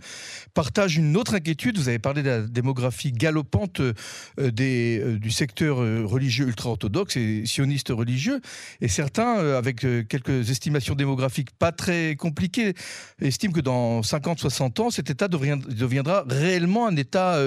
partagent 0.56 0.98
une 0.98 1.16
autre 1.16 1.36
inquiétude. 1.36 1.78
Vous 1.78 1.88
avez 1.88 2.00
parlé 2.00 2.24
de 2.24 2.30
la 2.30 2.42
démographie 2.42 3.12
galopante 3.12 3.80
euh, 3.80 3.94
euh, 4.40 5.18
du 5.20 5.30
secteur 5.30 5.80
euh, 5.80 6.04
religieux 6.04 6.48
ultra-orthodoxe 6.48 7.16
et 7.16 7.44
sioniste 7.46 7.90
religieux. 7.90 8.42
Et 8.82 8.88
certains, 8.88 9.36
avec 9.56 9.82
quelques 10.10 10.50
estimations 10.50 10.96
démographiques 10.96 11.52
pas 11.52 11.72
très 11.72 12.16
compliquées, 12.16 12.74
estiment 13.22 13.54
que 13.54 13.62
dans 13.62 14.02
50-60 14.02 14.82
ans, 14.82 14.90
cet 14.90 15.12
État 15.12 15.28
deviendra 15.28 16.26
réellement 16.28 16.88
un 16.88 16.96
État 16.96 17.40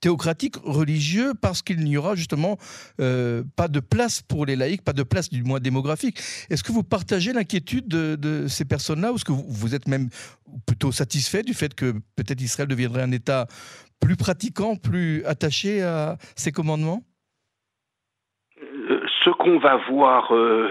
théocratique 0.00 0.56
religieux 0.62 1.32
parce 1.40 1.62
qu'il 1.62 1.80
n'y 1.80 1.96
aura 1.96 2.14
justement 2.14 2.58
pas 2.98 3.68
de 3.68 3.80
place 3.80 4.20
pour 4.22 4.44
les 4.44 4.56
laïcs, 4.56 4.82
pas 4.82 4.92
de 4.92 5.02
place 5.02 5.30
du 5.30 5.42
moins 5.42 5.60
démographique. 5.60 6.20
Est-ce 6.50 6.62
que 6.62 6.72
vous 6.72 6.82
partagez 6.82 7.32
l'inquiétude 7.32 7.88
de 7.88 8.33
ces 8.48 8.64
personnes-là 8.64 9.12
Ou 9.12 9.16
est-ce 9.16 9.24
que 9.24 9.32
vous, 9.32 9.74
êtes 9.74 9.88
même 9.88 10.08
plutôt 10.66 10.92
satisfait 10.92 11.42
du 11.42 11.54
fait 11.54 11.74
que 11.74 11.92
peut-être 12.16 12.40
Israël 12.40 12.68
deviendrait 12.68 13.02
un 13.02 13.12
État 13.12 13.46
plus 14.00 14.16
pratiquant, 14.16 14.76
plus 14.76 15.24
attaché 15.24 15.82
à 15.82 16.16
ses 16.36 16.52
commandements? 16.52 17.02
Euh, 18.90 19.00
ce 19.24 19.30
qu'on 19.30 19.58
va 19.58 19.76
voir, 19.88 20.34
euh, 20.34 20.68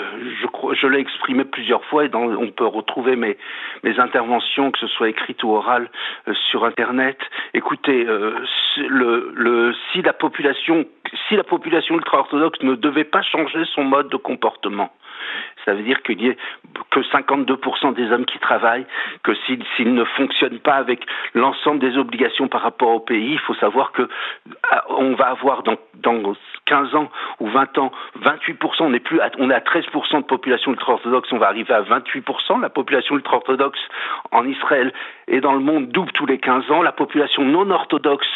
je, 0.79 0.87
l'ai 0.87 0.99
exprimé 0.99 1.43
plusieurs 1.43 1.83
fois 1.85 2.05
et 2.05 2.09
on 2.13 2.51
peut 2.51 2.65
retrouver 2.65 3.15
mes, 3.15 3.37
interventions, 3.83 4.71
que 4.71 4.79
ce 4.79 4.87
soit 4.87 5.09
écrites 5.09 5.43
ou 5.43 5.51
orales, 5.51 5.89
euh, 6.27 6.33
sur 6.49 6.63
Internet. 6.65 7.17
Écoutez, 7.53 8.07
si 8.75 10.01
la 10.01 10.13
population, 10.13 10.85
si 11.27 11.35
la 11.35 11.43
population 11.43 11.95
ultra-orthodoxe 11.95 12.61
ne 12.61 12.75
devait 12.75 13.03
pas 13.03 13.21
changer 13.21 13.63
son 13.73 13.83
mode 13.83 14.09
de 14.09 14.17
comportement, 14.17 14.91
ça 15.65 15.73
veut 15.73 15.83
dire 15.83 16.01
qu'il 16.03 16.17
n'y 16.17 16.27
ait 16.27 16.37
que 16.91 16.99
52% 16.99 17.93
des 17.93 18.11
hommes 18.11 18.25
qui 18.25 18.39
travaillent, 18.39 18.85
que 19.23 19.33
s'ils 19.45 19.93
ne 19.93 20.03
fonctionnent 20.03 20.59
pas 20.59 20.75
avec 20.75 21.05
l'ensemble 21.33 21.79
des 21.79 21.97
obligations 21.97 22.47
par 22.47 22.61
rapport 22.61 22.89
au 22.89 22.99
pays, 22.99 23.33
il 23.33 23.39
faut 23.39 23.55
savoir 23.55 23.91
que 23.91 24.07
ah, 24.69 24.83
va 25.15 25.29
avoir 25.29 25.63
dans, 25.63 25.77
dans 25.95 26.33
15 26.65 26.95
ans 26.95 27.09
ou 27.39 27.47
20 27.47 27.77
ans 27.77 27.91
28%, 28.21 28.57
on 28.81 28.93
est 28.93 28.99
plus 28.99 29.19
à, 29.19 29.29
on 29.37 29.49
est 29.49 29.53
à 29.53 29.59
13% 29.59 30.17
de 30.17 30.25
population 30.25 30.71
ultra-orthodoxe, 30.71 31.31
on 31.31 31.37
va 31.37 31.47
arriver 31.47 31.73
à 31.73 31.81
28%. 31.81 32.61
La 32.61 32.69
population 32.69 33.15
ultra-orthodoxe 33.15 33.79
en 34.31 34.45
Israël 34.47 34.93
et 35.27 35.41
dans 35.41 35.53
le 35.53 35.59
monde 35.59 35.89
double 35.89 36.11
tous 36.11 36.25
les 36.25 36.37
15 36.37 36.71
ans. 36.71 36.81
La 36.81 36.91
population 36.91 37.43
non 37.43 37.69
orthodoxe 37.69 38.27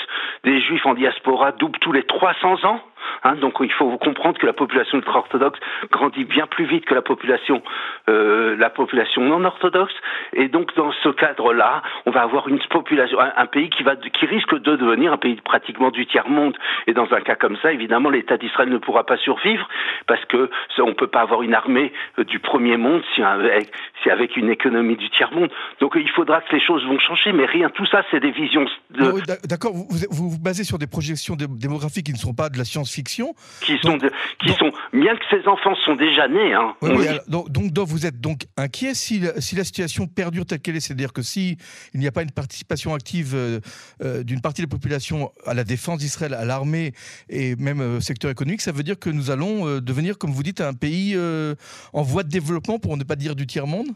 des 0.44 0.62
juifs 0.62 0.86
en 0.86 0.94
diaspora 0.94 1.52
double 1.54 1.80
tous 1.80 1.92
les 1.92 2.04
300 2.04 2.66
ans. 2.66 2.82
Hein, 3.24 3.36
donc 3.36 3.56
il 3.62 3.72
faut 3.72 3.98
comprendre 3.98 4.38
que 4.38 4.46
la 4.46 4.54
population 4.54 4.98
ultra-orthodoxe 4.98 5.60
grandit 5.92 6.26
bien 6.26 6.48
plus 6.48 6.66
vite 6.66 6.86
que 6.86 6.94
la 6.94 7.02
population, 7.02 7.62
euh, 8.10 8.56
la 8.58 8.70
population 8.70 9.22
non 9.22 9.44
orthodoxe. 9.44 9.94
Et 10.34 10.48
donc 10.48 10.76
dans 10.76 10.92
ce 11.04 11.10
cadre-là, 11.10 11.82
on 12.06 12.12
va 12.12 12.22
avoir 12.22 12.48
une 12.48 12.60
population, 12.70 13.18
un, 13.20 13.46
pays 13.46 13.70
qui 13.70 13.84
va, 13.84 13.96
qui 13.96 14.26
risque 14.26 14.54
de 14.54 14.76
devenir 14.76 15.14
un 15.14 15.18
pays 15.18 15.36
pratiquement 15.44 15.92
du 15.92 16.06
tiers 16.06 16.30
monde. 16.30 16.58
Et 16.88 16.94
dans 16.94 17.12
un 17.12 17.22
cas 17.22 17.36
comme 17.36 17.58
ça, 17.62 17.72
évidemment, 17.72 18.10
l'État 18.10 18.38
d'Israël 18.38 18.70
ne 18.70 18.78
pourra 18.78 19.06
pas 19.06 19.18
survivre 19.18 19.68
parce 20.08 20.24
que 20.26 20.50
on 20.80 20.94
peut 20.94 21.08
pas 21.08 21.22
avoir 21.22 21.44
une 21.44 21.54
armée 21.54 21.92
euh, 22.18 22.24
du 22.24 22.40
premier 22.40 22.78
monde 22.78 23.02
si 23.14 23.22
avec, 23.22 23.72
si 24.02 24.10
avec 24.10 24.38
une 24.38 24.50
économie 24.50 24.96
du 24.96 25.10
tiers 25.10 25.32
monde. 25.32 25.50
Donc 25.80 25.94
il 25.96 26.10
faudra 26.10 26.42
que 26.42 26.56
les 26.56 26.62
choses 26.62 26.86
vont 26.86 27.00
changer, 27.00 27.34
mais 27.34 27.46
rien. 27.46 27.70
Tout 27.70 27.86
ça, 27.86 28.04
c'est 28.12 28.20
des 28.20 28.32
visions. 28.32 28.66
D'accord. 28.90 29.74
Vous, 29.74 29.88
vous, 30.10 30.30
vous 30.30 30.40
basez 30.40 30.64
sur 30.64 30.78
des 30.78 30.88
projections 30.88 31.36
démographiques 31.36 32.06
qui 32.06 32.14
ne 32.14 32.18
sont 32.18 32.34
pas 32.34 32.50
de 32.50 32.58
la 32.58 32.66
Qui 33.62 33.78
sont, 33.82 33.98
qui 34.44 34.50
sont, 34.54 34.72
bien 34.94 35.16
que 35.16 35.24
ces 35.30 35.48
enfants 35.48 35.76
sont 35.86 35.96
déjà 35.96 36.28
nés. 36.28 36.54
Hein, 36.54 36.76
donc, 37.28 37.50
donc, 37.50 37.88
vous 37.88 38.06
êtes 38.06 38.20
donc 38.20 38.42
inquiet 38.58 38.94
si, 38.94 39.22
si 39.40 39.56
la 39.56 39.64
situation 39.64 40.08
perdure 40.08 40.46
telle 40.46 40.60
qu'elle 40.60 40.76
est, 40.76 40.80
c'est-à-dire 40.80 41.14
que 41.14 41.22
si 41.22 41.58
il 41.94 42.00
n'y 42.00 42.08
a 42.08 42.12
pas 42.12 42.24
une 42.24 42.32
participation 42.32 42.94
active 42.94 43.34
euh, 43.36 43.60
euh, 44.04 44.24
d'une 44.24 44.42
partie 44.42 44.62
de 44.62 44.68
la 44.68 44.72
population 44.72 45.32
à 45.46 45.54
la 45.54 45.64
défense 45.64 46.00
d'Israël, 46.00 46.34
à 46.34 46.46
l'armée 46.46 46.94
et 47.30 47.56
même 47.56 47.80
au 47.80 48.02
secteur 48.02 48.32
économique, 48.32 48.62
ça 48.62 48.72
veut 48.72 48.84
dire 48.84 49.00
que 49.00 49.10
nous 49.10 49.32
allons 49.32 49.80
devenir, 49.80 50.18
comme 50.18 50.32
vous 50.32 50.44
dites, 50.44 50.62
un 50.62 50.74
pays 50.74 51.18
en 51.94 52.02
voie 52.02 52.24
de 52.24 52.30
développement, 52.30 52.80
pour 52.80 52.98
ne 52.98 53.04
pas 53.04 53.16
dire 53.16 53.36
du 53.36 53.48
tiers 53.48 53.68
monde 53.68 53.88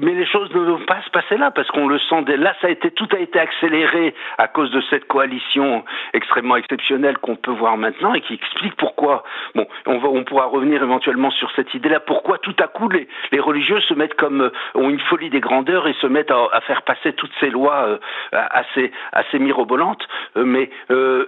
mais 0.00 0.12
les 0.14 0.26
choses 0.26 0.52
ne 0.54 0.60
vont 0.60 0.84
pas 0.86 1.00
se 1.02 1.10
passer 1.10 1.36
là 1.36 1.50
parce 1.50 1.68
qu'on 1.68 1.88
le 1.88 1.98
sent. 1.98 2.24
Là, 2.36 2.54
ça 2.60 2.68
a 2.68 2.70
été 2.70 2.90
tout 2.90 3.08
a 3.12 3.18
été 3.18 3.38
accéléré 3.38 4.14
à 4.38 4.48
cause 4.48 4.70
de 4.70 4.80
cette 4.90 5.06
coalition 5.06 5.84
extrêmement 6.12 6.56
exceptionnelle 6.56 7.18
qu'on 7.18 7.36
peut 7.36 7.50
voir 7.50 7.76
maintenant 7.76 8.14
et 8.14 8.20
qui 8.20 8.34
explique 8.34 8.74
pourquoi. 8.76 9.24
Bon, 9.54 9.66
on, 9.86 9.98
va, 9.98 10.08
on 10.08 10.24
pourra 10.24 10.46
revenir 10.46 10.82
éventuellement 10.82 11.30
sur 11.30 11.50
cette 11.52 11.72
idée-là. 11.74 12.00
Pourquoi 12.00 12.38
tout 12.38 12.56
à 12.58 12.66
coup 12.66 12.88
les, 12.88 13.08
les 13.32 13.40
religieux 13.40 13.80
se 13.80 13.94
mettent 13.94 14.14
comme 14.14 14.42
euh, 14.42 14.52
ont 14.74 14.90
une 14.90 15.00
folie 15.00 15.30
des 15.30 15.40
grandeurs 15.40 15.86
et 15.86 15.94
se 15.94 16.06
mettent 16.06 16.30
à, 16.30 16.48
à 16.52 16.60
faire 16.62 16.82
passer 16.82 17.12
toutes 17.12 17.32
ces 17.40 17.50
lois 17.50 17.84
euh, 17.86 17.98
assez 18.32 18.92
assez 19.12 19.38
mirobolantes. 19.38 20.06
Euh, 20.36 20.44
mais 20.44 20.70
euh, 20.90 21.26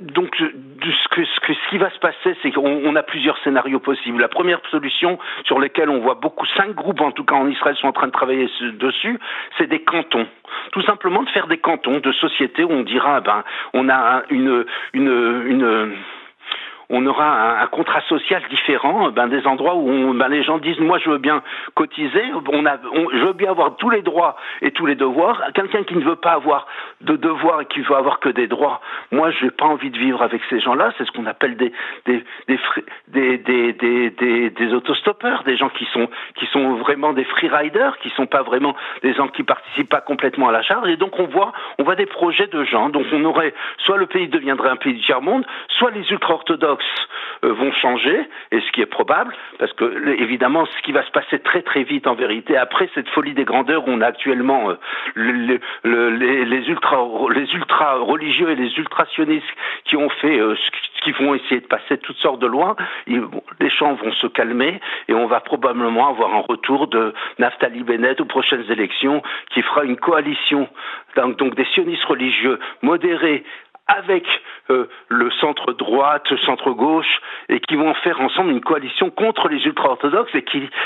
donc, 0.00 0.34
ce, 0.36 1.68
qui 1.70 1.78
va 1.78 1.90
se 1.90 1.98
passer, 1.98 2.36
c'est 2.42 2.50
qu'on 2.52 2.96
a 2.96 3.02
plusieurs 3.02 3.38
scénarios 3.38 3.80
possibles. 3.80 4.20
La 4.20 4.28
première 4.28 4.60
solution, 4.70 5.18
sur 5.44 5.58
lesquelles 5.58 5.90
on 5.90 6.00
voit 6.00 6.14
beaucoup, 6.14 6.46
cinq 6.56 6.74
groupes 6.74 7.00
en 7.00 7.12
tout 7.12 7.24
cas 7.24 7.34
en 7.34 7.48
Israël 7.48 7.76
sont 7.76 7.88
en 7.88 7.92
train 7.92 8.06
de 8.06 8.12
travailler 8.12 8.48
dessus, 8.78 9.18
c'est 9.58 9.68
des 9.68 9.82
cantons. 9.82 10.26
Tout 10.72 10.82
simplement 10.82 11.22
de 11.22 11.30
faire 11.30 11.46
des 11.46 11.58
cantons 11.58 11.98
de 11.98 12.12
sociétés 12.12 12.64
où 12.64 12.70
on 12.72 12.82
dira, 12.82 13.20
ben, 13.20 13.44
on 13.72 13.88
a 13.88 14.22
une 14.30 14.64
on 16.90 17.06
aura 17.06 17.62
un, 17.62 17.66
contrat 17.68 18.02
social 18.02 18.42
différent, 18.50 19.10
ben, 19.10 19.28
des 19.28 19.46
endroits 19.46 19.76
où 19.76 20.12
ben, 20.12 20.28
les 20.28 20.42
gens 20.42 20.58
disent 20.58 20.80
moi 20.80 20.98
je 20.98 21.08
veux 21.08 21.18
bien 21.18 21.42
cotiser, 21.74 22.24
on 22.34 22.64
je 23.12 23.24
veux 23.24 23.32
bien 23.32 23.50
avoir 23.50 23.76
tous 23.76 23.90
les 23.90 24.02
droits 24.02 24.36
et 24.60 24.72
tous 24.72 24.86
les 24.86 24.96
devoirs. 24.96 25.40
Quelqu'un 25.54 25.84
qui 25.84 25.94
ne 25.94 26.02
veut 26.02 26.16
pas 26.16 26.32
avoir 26.32 26.66
de 27.00 27.14
devoirs 27.16 27.60
et 27.62 27.66
qui 27.66 27.80
veut 27.80 27.94
avoir 27.94 28.18
que 28.18 28.28
des 28.28 28.48
droits, 28.48 28.80
moi 29.12 29.30
je 29.30 29.44
n'ai 29.44 29.52
pas 29.52 29.66
envie 29.66 29.90
de 29.90 29.98
vivre 29.98 30.20
avec 30.22 30.42
ces 30.50 30.58
gens-là. 30.60 30.92
C'est 30.98 31.04
ce 31.04 31.12
qu'on 31.12 31.26
appelle 31.26 31.56
des 31.56 31.72
des 32.06 32.24
des, 33.08 33.38
des, 33.38 33.72
gens 35.56 35.68
qui 35.68 35.86
sont 36.52 36.74
vraiment 36.74 37.12
des 37.12 37.24
freeriders, 37.24 37.98
qui 37.98 38.10
sont 38.10 38.26
pas 38.26 38.42
vraiment 38.42 38.74
des 39.02 39.14
gens 39.14 39.28
qui 39.28 39.44
participent 39.44 39.88
pas 39.88 40.00
complètement 40.00 40.48
à 40.48 40.52
la 40.52 40.62
charge. 40.62 40.88
Et 40.88 40.96
donc 40.96 41.18
on 41.20 41.26
voit 41.26 41.52
on 41.78 41.84
voit 41.84 41.94
des 41.94 42.06
projets 42.06 42.48
de 42.48 42.64
gens. 42.64 42.88
Donc 42.88 43.06
on 43.12 43.24
aurait 43.24 43.54
soit 43.78 43.96
le 43.96 44.06
pays 44.06 44.26
deviendrait 44.28 44.70
un 44.70 44.76
pays 44.76 44.94
du 44.94 45.00
tiers 45.00 45.22
monde, 45.22 45.46
soit 45.68 45.92
les 45.92 46.10
ultra 46.10 46.34
orthodoxes 46.34 46.79
euh, 47.44 47.52
vont 47.54 47.72
changer, 47.72 48.28
et 48.52 48.60
ce 48.60 48.72
qui 48.72 48.82
est 48.82 48.86
probable, 48.86 49.34
parce 49.58 49.72
que 49.72 50.08
évidemment, 50.20 50.66
ce 50.66 50.82
qui 50.82 50.92
va 50.92 51.02
se 51.04 51.10
passer 51.10 51.38
très 51.38 51.62
très 51.62 51.84
vite 51.84 52.06
en 52.06 52.14
vérité, 52.14 52.56
après 52.56 52.90
cette 52.94 53.08
folie 53.08 53.32
des 53.32 53.44
grandeurs 53.44 53.88
où 53.88 53.90
on 53.90 54.00
a 54.02 54.06
actuellement 54.06 54.70
euh, 54.70 54.74
les, 55.16 56.68
ultra 56.68 56.98
les 57.34 57.54
ultra 57.54 57.94
religieux 57.94 58.50
et 58.50 58.56
les 58.56 58.76
ultrationnistes 58.76 59.46
qui 59.84 59.96
ont 59.96 60.10
fait 60.10 60.38
euh, 60.38 60.54
ce 60.54 61.02
qui 61.02 61.12
vont 61.12 61.34
essayer 61.34 61.60
de 61.60 61.66
passer 61.66 61.96
toutes 61.98 62.18
sortes 62.18 62.40
de 62.40 62.46
lois, 62.46 62.76
les 63.06 63.70
champs 63.70 63.94
vont 63.94 64.12
se 64.12 64.26
calmer 64.26 64.78
et 65.08 65.14
on 65.14 65.26
va 65.26 65.40
probablement 65.40 66.08
avoir 66.08 66.34
un 66.34 66.44
retour 66.46 66.88
de 66.88 67.14
Naftali 67.38 67.82
Bennett 67.82 68.20
aux 68.20 68.26
prochaines 68.26 68.70
élections 68.70 69.22
qui 69.50 69.62
fera 69.62 69.84
une 69.84 69.96
coalition 69.96 70.68
donc 71.16 71.54
des 71.54 71.64
sionistes 71.72 72.04
religieux 72.04 72.58
modérés 72.82 73.44
avec 73.98 74.24
euh, 74.70 74.88
le 75.08 75.30
centre 75.32 75.72
droite, 75.72 76.26
centre 76.44 76.70
gauche, 76.70 77.20
et 77.48 77.60
qui 77.60 77.76
vont 77.76 77.92
faire 77.94 78.20
ensemble 78.20 78.50
une 78.50 78.60
coalition 78.60 79.10
contre 79.10 79.48
les 79.48 79.64
ultra-orthodoxes, 79.64 80.34
et, 80.34 80.44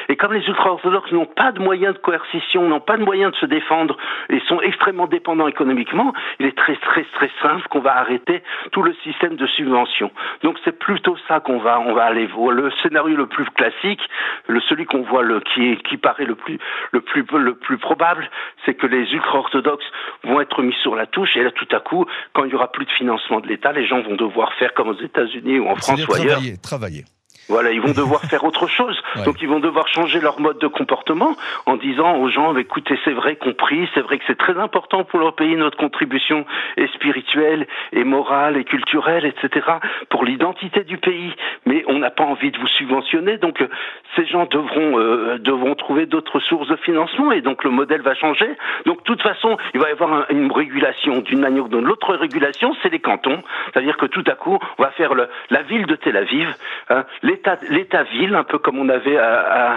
et 0.08 0.16
comme 0.16 0.32
les 0.32 0.46
ultra-orthodoxes 0.46 1.12
n'ont 1.12 1.26
pas 1.26 1.52
de 1.52 1.60
moyens 1.60 1.94
de 1.94 1.98
coercition, 1.98 2.66
n'ont 2.66 2.80
pas 2.80 2.96
de 2.96 3.04
moyens 3.04 3.32
de 3.32 3.36
se 3.36 3.46
défendre, 3.46 3.96
et 4.30 4.40
sont 4.48 4.60
extrêmement 4.60 5.06
dépendants 5.06 5.48
économiquement, 5.48 6.12
il 6.38 6.46
est 6.46 6.56
très 6.56 6.76
très 6.76 7.04
très 7.04 7.30
simple 7.42 7.66
qu'on 7.68 7.80
va 7.80 7.96
arrêter 7.98 8.42
tout 8.72 8.82
le 8.82 8.94
système 9.02 9.36
de 9.36 9.46
subvention. 9.46 10.10
Donc 10.42 10.58
c'est 10.64 10.78
plutôt 10.78 11.16
ça 11.28 11.40
qu'on 11.40 11.58
va 11.58 11.80
on 11.80 11.92
va 11.94 12.04
aller 12.04 12.26
voir. 12.26 12.52
Le 12.52 12.70
scénario 12.82 13.16
le 13.16 13.26
plus 13.26 13.44
classique, 13.50 14.00
le 14.46 14.60
celui 14.60 14.86
qu'on 14.86 15.02
voit 15.02 15.22
le 15.22 15.40
qui 15.40 15.72
est, 15.72 15.76
qui 15.82 15.96
paraît 15.96 16.24
le 16.24 16.34
plus 16.34 16.58
le 16.92 17.00
plus 17.00 17.24
le 17.32 17.54
plus 17.54 17.78
probable, 17.78 18.28
c'est 18.64 18.74
que 18.74 18.86
les 18.86 19.12
ultra-orthodoxes 19.12 19.90
vont 20.24 20.40
être 20.40 20.62
mis 20.62 20.74
sur 20.82 20.94
la 20.96 21.06
touche, 21.06 21.36
et 21.36 21.42
là 21.42 21.50
tout 21.50 21.68
à 21.72 21.80
coup, 21.80 22.06
quand 22.32 22.44
il 22.44 22.50
y 22.50 22.54
aura 22.54 22.72
plus 22.72 22.86
de 22.86 22.90
financement 22.96 23.40
de 23.40 23.48
l'État, 23.48 23.72
les 23.72 23.86
gens 23.86 24.00
vont 24.02 24.16
devoir 24.16 24.52
faire 24.54 24.74
comme 24.74 24.88
aux 24.88 25.00
États-Unis 25.00 25.58
ou 25.58 25.68
en 25.68 25.76
France 25.76 26.06
ou 26.06 26.14
ailleurs. 26.14 26.38
Travailler, 26.38 26.56
travailler. 26.58 27.04
Voilà, 27.48 27.72
ils 27.72 27.80
vont 27.80 27.92
devoir 27.96 28.22
faire 28.22 28.44
autre 28.44 28.68
chose. 28.68 28.96
Donc 29.24 29.42
ils 29.42 29.48
vont 29.48 29.60
devoir 29.60 29.86
changer 29.88 30.20
leur 30.20 30.40
mode 30.40 30.58
de 30.58 30.66
comportement 30.66 31.36
en 31.66 31.76
disant 31.76 32.16
aux 32.16 32.28
gens, 32.28 32.56
écoutez, 32.56 32.98
c'est 33.04 33.12
vrai 33.12 33.36
compris, 33.36 33.88
c'est 33.94 34.00
vrai 34.00 34.18
que 34.18 34.24
c'est 34.26 34.38
très 34.38 34.58
important 34.58 35.04
pour 35.04 35.18
leur 35.18 35.34
pays, 35.34 35.54
notre 35.56 35.76
contribution 35.76 36.46
est 36.76 36.92
spirituelle 36.94 37.66
et 37.92 38.04
morale 38.04 38.56
et 38.56 38.64
culturelle, 38.64 39.24
etc., 39.26 39.66
pour 40.08 40.24
l'identité 40.24 40.84
du 40.84 40.98
pays, 40.98 41.32
mais 41.66 41.84
on 41.88 41.98
n'a 41.98 42.10
pas 42.10 42.24
envie 42.24 42.50
de 42.50 42.58
vous 42.58 42.66
subventionner, 42.66 43.38
donc 43.38 43.60
euh, 43.60 43.68
ces 44.16 44.26
gens 44.26 44.46
devront, 44.46 44.98
euh, 44.98 45.38
devront 45.38 45.74
trouver 45.74 46.06
d'autres 46.06 46.40
sources 46.40 46.68
de 46.68 46.76
financement 46.76 47.32
et 47.32 47.40
donc 47.40 47.64
le 47.64 47.70
modèle 47.70 48.02
va 48.02 48.14
changer. 48.14 48.48
Donc 48.86 48.98
de 48.98 49.04
toute 49.04 49.22
façon, 49.22 49.56
il 49.74 49.80
va 49.80 49.88
y 49.88 49.92
avoir 49.92 50.30
une 50.30 50.50
régulation 50.50 51.20
d'une 51.20 51.40
manière 51.40 51.64
ou 51.64 51.68
d'une 51.68 51.78
autre. 51.78 51.88
L'autre 51.88 52.14
régulation, 52.16 52.74
c'est 52.82 52.90
les 52.90 52.98
cantons, 52.98 53.42
c'est-à-dire 53.72 53.96
que 53.96 54.06
tout 54.06 54.24
à 54.26 54.32
coup, 54.32 54.58
on 54.78 54.82
va 54.82 54.90
faire 54.90 55.14
le, 55.14 55.28
la 55.50 55.62
ville 55.62 55.86
de 55.86 55.96
Tel 55.96 56.16
Aviv, 56.16 56.54
hein, 56.90 57.04
l'État-ville, 57.22 58.34
un 58.34 58.44
peu 58.44 58.58
comme 58.58 58.78
on 58.78 58.88
avait 58.88 59.16
à, 59.16 59.76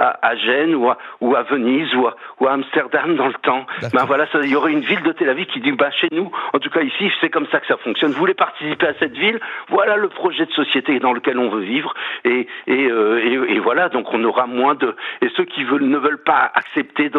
à 0.00 0.36
Gênes 0.36 0.74
ou 0.74 0.88
à, 0.88 0.98
ou 1.20 1.34
à 1.34 1.42
Venise 1.42 1.94
ou 1.94 2.06
à, 2.06 2.16
ou 2.40 2.46
à, 2.46 2.52
Amsterdam 2.52 3.16
dans 3.16 3.28
le 3.28 3.34
temps. 3.34 3.66
Ben 3.92 4.04
voilà, 4.06 4.26
il 4.42 4.50
y 4.50 4.56
aurait 4.56 4.72
une 4.72 4.80
ville 4.80 5.02
de 5.02 5.12
Tel 5.12 5.28
Aviv 5.28 5.46
qui 5.46 5.60
dit 5.60 5.72
bah 5.72 5.90
chez 5.90 6.08
nous, 6.12 6.30
en 6.52 6.58
tout 6.58 6.70
cas 6.70 6.82
ici, 6.82 7.10
c'est 7.20 7.30
comme 7.30 7.46
ça 7.52 7.60
que 7.60 7.66
ça 7.66 7.76
fonctionne. 7.78 8.12
Vous 8.12 8.18
voulez 8.18 8.34
participer 8.34 8.86
à 8.86 8.94
cette 8.98 9.16
ville? 9.16 9.40
Voilà 9.68 9.96
le 9.96 10.08
projet 10.08 10.46
de 10.46 10.52
société 10.52 10.98
dans 11.00 11.12
lequel 11.12 11.38
on 11.38 11.50
veut 11.50 11.62
vivre 11.62 11.94
et 12.24 12.46
et, 12.66 12.86
euh, 12.86 13.46
et, 13.48 13.54
et 13.54 13.58
voilà 13.58 13.88
donc 13.88 14.12
on 14.12 14.22
aura 14.24 14.46
moins 14.46 14.74
de 14.74 14.94
et 15.22 15.28
ceux 15.36 15.44
qui 15.44 15.64
veulent 15.64 15.84
ne 15.84 15.98
veulent 15.98 16.22
pas 16.22 16.50
accepter 16.54 17.10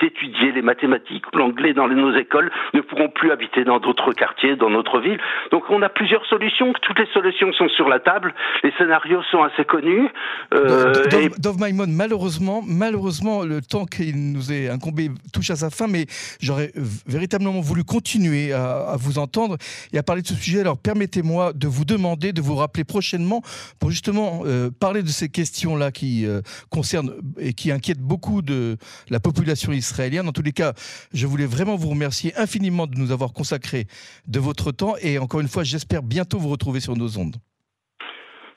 d'étudier 0.00 0.52
les 0.52 0.62
mathématiques 0.62 1.24
ou 1.32 1.38
l'anglais 1.38 1.72
dans 1.74 1.88
nos 1.88 2.16
écoles 2.16 2.50
ne 2.74 2.80
pourront 2.80 3.08
plus 3.08 3.30
habiter 3.30 3.64
dans 3.64 3.78
d'autres 3.78 4.12
quartiers, 4.12 4.56
dans 4.56 4.70
notre 4.70 5.00
ville. 5.00 5.18
Donc 5.50 5.64
on 5.70 5.82
a 5.82 5.88
plusieurs 5.88 6.24
solutions. 6.26 6.72
Toutes 6.82 6.98
les 6.98 7.08
solutions 7.12 7.52
sont 7.52 7.68
sur 7.68 7.88
la 7.88 8.00
table. 8.00 8.34
Les 8.62 8.72
scénarios 8.78 9.22
sont 9.30 9.42
assez 9.42 9.64
connus. 9.64 10.08
Euh, 10.54 10.92
Dov, 11.38 11.58
Maimon, 11.60 11.86
malheureusement, 11.88 12.29
malheureusement, 12.66 13.42
le 13.42 13.60
temps 13.60 13.86
qui 13.86 14.12
nous 14.14 14.52
est 14.52 14.68
incombé 14.68 15.10
touche 15.32 15.50
à 15.50 15.56
sa 15.56 15.70
fin, 15.70 15.86
mais 15.86 16.06
j'aurais 16.40 16.72
véritablement 17.06 17.60
voulu 17.60 17.84
continuer 17.84 18.52
à, 18.52 18.96
vous 18.98 19.18
entendre 19.18 19.56
et 19.92 19.98
à 19.98 20.02
parler 20.02 20.22
de 20.22 20.28
ce 20.28 20.34
sujet. 20.34 20.60
Alors 20.60 20.78
permettez-moi 20.78 21.52
de 21.52 21.66
vous 21.66 21.84
demander 21.84 22.32
de 22.32 22.40
vous 22.40 22.54
rappeler 22.54 22.84
prochainement 22.84 23.42
pour 23.78 23.90
justement 23.90 24.42
euh, 24.44 24.70
parler 24.70 25.02
de 25.02 25.08
ces 25.08 25.28
questions-là 25.28 25.90
qui 25.90 26.26
euh, 26.26 26.42
concernent 26.68 27.14
et 27.38 27.54
qui 27.54 27.72
inquiètent 27.72 28.00
beaucoup 28.00 28.42
de 28.42 28.76
la 29.08 29.20
population 29.20 29.72
israélienne. 29.72 30.28
En 30.28 30.32
tous 30.32 30.42
les 30.42 30.52
cas, 30.52 30.74
je 31.12 31.26
voulais 31.26 31.46
vraiment 31.46 31.76
vous 31.76 31.88
remercier 31.88 32.32
infiniment 32.36 32.86
de 32.86 32.96
nous 32.96 33.10
avoir 33.10 33.32
consacré 33.32 33.86
de 34.26 34.38
votre 34.38 34.72
temps 34.72 34.94
et 35.00 35.18
encore 35.18 35.40
une 35.40 35.48
fois, 35.48 35.64
j'espère 35.64 36.02
bientôt 36.02 36.38
vous 36.38 36.50
retrouver 36.50 36.80
sur 36.80 36.96
nos 36.96 37.18
ondes. 37.18 37.36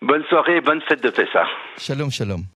Bonne 0.01 0.23
soirée 0.25 0.59
bonne 0.59 0.81
fête 0.81 1.01
de 1.01 1.09
Pessah. 1.09 1.47
Shalom, 1.77 2.11
shalom. 2.11 2.43